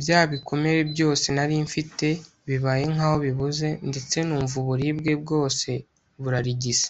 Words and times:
byabikomere 0.00 0.80
byose 0.92 1.26
narimfite 1.36 2.08
bibaye 2.46 2.84
nkaho 2.92 3.16
bibuze 3.26 3.68
ndetse 3.88 4.16
numva 4.26 4.54
uburibwe 4.62 5.12
bwose 5.22 5.68
burarigise 6.22 6.88